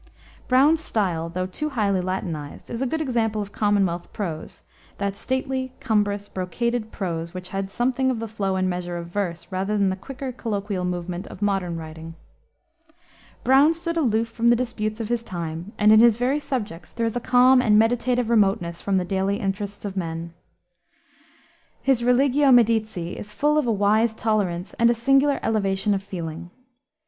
Browne's 0.47 0.81
style, 0.81 1.29
though 1.29 1.45
too 1.45 1.69
highly 1.69 2.01
Latinized, 2.01 2.71
is 2.71 2.81
a 2.81 2.87
good 2.87 3.01
example 3.01 3.39
of 3.39 3.51
Commonwealth 3.51 4.11
prose, 4.11 4.63
that 4.97 5.15
stately, 5.15 5.73
cumbrous, 5.79 6.27
brocaded 6.27 6.91
prose, 6.91 7.35
which 7.35 7.49
had 7.49 7.69
something 7.69 8.09
of 8.09 8.17
the 8.17 8.27
flow 8.27 8.55
and 8.55 8.67
measure 8.67 8.97
of 8.97 9.09
verse, 9.09 9.45
rather 9.51 9.77
than 9.77 9.91
the 9.91 9.95
quicker, 9.95 10.31
colloquial 10.31 10.83
movement 10.85 11.27
of 11.27 11.43
modern 11.43 11.77
writing. 11.77 12.15
Browne 13.43 13.75
stood 13.75 13.95
aloof 13.95 14.27
from 14.27 14.47
the 14.47 14.55
disputes 14.55 14.99
of 14.99 15.09
his 15.09 15.21
time, 15.21 15.71
and 15.77 15.91
in 15.93 15.99
his 15.99 16.17
very 16.17 16.39
subjects 16.39 16.91
there 16.91 17.05
is 17.05 17.15
a 17.15 17.19
calm 17.19 17.61
and 17.61 17.77
meditative 17.77 18.31
remoteness 18.31 18.81
from 18.81 18.97
the 18.97 19.05
daily 19.05 19.37
interests 19.39 19.85
of 19.85 19.95
men. 19.95 20.33
His 21.79 22.03
Religio 22.03 22.51
Medici 22.51 23.15
is 23.15 23.31
full 23.31 23.55
of 23.55 23.67
a 23.67 23.71
wise 23.71 24.15
tolerance 24.15 24.73
and 24.79 24.89
a 24.89 24.95
singular 24.95 25.39
elevation 25.43 25.93
of 25.93 26.01
feeling. 26.01 26.49